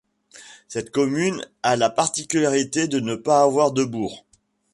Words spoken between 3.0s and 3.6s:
pas